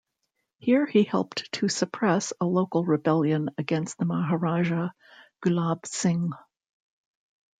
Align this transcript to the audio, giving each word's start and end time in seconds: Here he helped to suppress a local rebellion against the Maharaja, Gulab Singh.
Here 0.57 0.87
he 0.87 1.03
helped 1.03 1.51
to 1.51 1.69
suppress 1.69 2.33
a 2.41 2.45
local 2.47 2.83
rebellion 2.83 3.49
against 3.59 3.99
the 3.99 4.05
Maharaja, 4.05 4.89
Gulab 5.41 5.85
Singh. 5.85 6.31